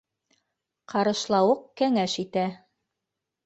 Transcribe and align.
ҠАРЫШЛАУЫҠ 0.93 1.61
КӘҢӘШ 1.83 2.19
ИТӘ 2.27 2.51